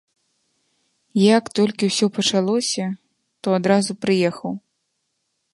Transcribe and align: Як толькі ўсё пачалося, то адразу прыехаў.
Як 1.37 1.43
толькі 1.59 1.89
ўсё 1.91 2.05
пачалося, 2.15 2.85
то 3.45 3.57
адразу 3.61 3.91
прыехаў. 4.07 4.53